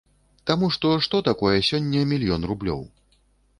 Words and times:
Таму 0.51 0.69
што, 0.77 0.93
што 1.09 1.19
такое 1.29 1.53
сёння 1.69 2.03
мільён 2.15 2.51
рублёў? 2.53 2.85